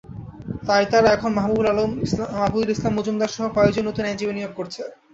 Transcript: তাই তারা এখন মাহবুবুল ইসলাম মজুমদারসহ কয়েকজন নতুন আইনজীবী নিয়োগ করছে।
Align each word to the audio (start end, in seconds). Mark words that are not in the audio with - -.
তাই 0.67 0.83
তারা 0.91 1.09
এখন 1.11 1.31
মাহবুবুল 1.37 2.67
ইসলাম 2.71 2.93
মজুমদারসহ 2.97 3.43
কয়েকজন 3.55 3.83
নতুন 3.87 4.03
আইনজীবী 4.05 4.33
নিয়োগ 4.35 4.53
করছে। 4.59 4.81